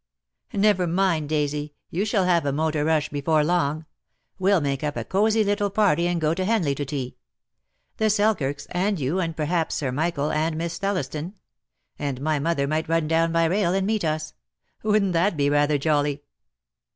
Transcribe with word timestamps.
"Never 0.55 0.87
mind, 0.87 1.29
Daisy, 1.29 1.75
you 1.91 2.05
shall 2.05 2.25
have 2.25 2.43
a 2.43 2.51
motor 2.51 2.83
rush 2.83 3.09
before 3.09 3.43
long. 3.43 3.85
We'll 4.39 4.59
make 4.59 4.83
up 4.83 4.97
a 4.97 5.03
cosy 5.05 5.43
little 5.43 5.69
party 5.69 6.07
and 6.07 6.19
go 6.19 6.33
to 6.33 6.43
Henley 6.43 6.73
to 6.73 6.85
tea. 6.85 7.17
The 7.97 8.09
Selkirks, 8.09 8.65
and 8.71 8.99
you, 8.99 9.19
and 9.19 9.37
perhaps 9.37 9.75
Sir 9.75 9.91
Michael 9.91 10.31
and 10.31 10.57
Miss 10.57 10.79
Thelliston. 10.79 11.35
And 11.99 12.19
my 12.19 12.39
mother 12.39 12.67
might 12.67 12.89
run 12.89 13.07
down 13.07 13.31
by 13.31 13.45
rail 13.45 13.75
and 13.75 13.85
meet 13.85 14.03
us. 14.03 14.33
Wouldn't 14.81 15.13
that 15.13 15.37
be 15.37 15.51
rather 15.51 15.77
jolly?" 15.77 16.23